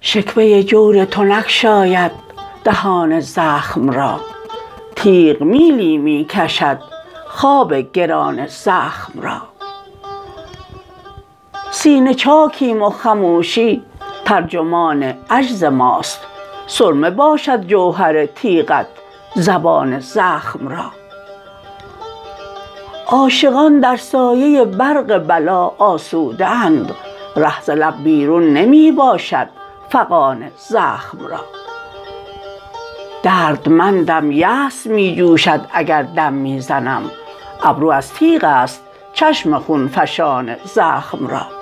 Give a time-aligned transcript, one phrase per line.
[0.00, 2.10] شکوه جور تو نگشاید
[2.64, 4.20] دهان زخم را.
[4.96, 6.78] تیغ میلی می کشد
[7.28, 9.42] خواب گران زخم را.
[11.70, 13.82] سینه چاکیم و خموشی
[14.24, 16.35] ترجمان عجز ماست.
[16.66, 18.86] سرمه باشد جوهر تیغت
[19.34, 20.84] زبان زخم را.
[23.06, 26.94] عاشقان در سایه برق بلا آسوده اند
[27.36, 29.48] ره ز لب بیرون نمی باشد
[29.88, 31.40] فغان زخم را.
[33.22, 37.10] دردمندم یأس می جوشد اگر دم می زنم
[37.62, 41.55] ابرو از تیغ است چشم خونفشان زخم را.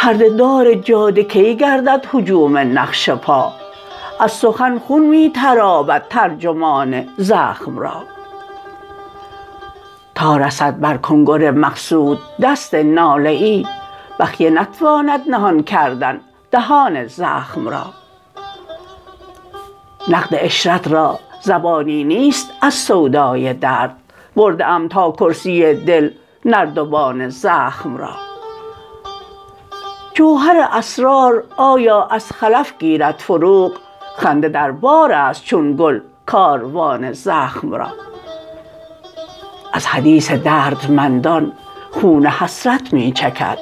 [0.00, 3.52] پرده دار جاده کی گردد هجوم نقش پا؟
[4.20, 8.02] از سخن خون می تراود ترجمان زخم را.
[10.14, 13.66] تا رسد بر کنگر مقصود دست ناله ای
[14.20, 17.86] بخیه نتواند نهان کردن دهان زخم را.
[20.08, 23.96] نقد عشرت را زبانی نیست از سودای درد
[24.36, 26.10] برده ام تا کرسی دل
[26.44, 28.27] نردبان زخم را.
[30.18, 33.72] جوهر اسرار آیا از خلف گیرد فروغ؟
[34.16, 37.88] خنده در بار است چون گل کاروان زخم را.
[39.72, 41.52] از حدیث دردمندان
[41.90, 43.58] خون حسرت می چکد.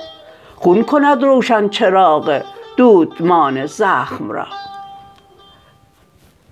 [0.57, 2.43] خون کند روشن چراغ
[2.77, 4.47] دودمان زخم را.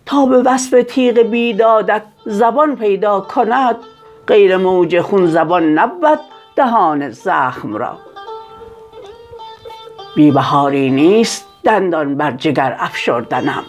[0.07, 3.77] تا به وصف تیغ بیدادت زبان پیدا کند
[4.27, 6.21] غیر موج خون زبان نبود
[6.57, 7.99] دهان زخم را.
[10.17, 13.65] بی بهاری نیست دندان بر جگر افشردنم.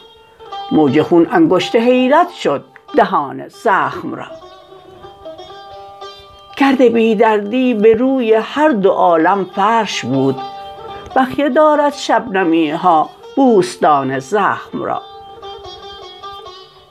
[0.71, 2.63] موج خون انگشت حیرت شد
[2.95, 4.25] دهان زخم را.
[6.57, 10.35] گرد بی دردی به روی هر دو عالم فرش بود.
[11.15, 15.01] بخیه دارد شبنمی ها بوستان زخم را.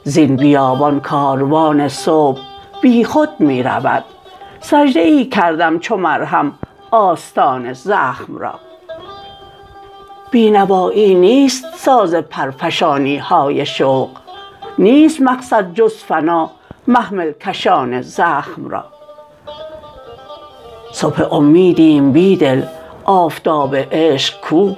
[0.02, 2.40] زین بیابان کاروان صبح
[2.82, 4.04] بیخود می رود.
[4.60, 6.58] سجده ای کردم چو مرهم
[6.90, 8.54] آستان زخم را.
[10.34, 14.08] بینوایی نیست ساز پرفشانی های شوق.
[14.78, 16.50] نیست مقصد جز فنا
[16.86, 18.84] محمل کشان زخم را.
[20.92, 22.62] صبح امیدیم بیدل
[23.04, 24.70] آفتاب عشق کو.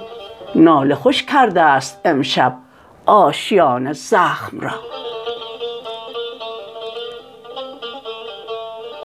[0.55, 2.53] ناله خوش کرده است امشب
[3.05, 4.73] آشیان زخم را.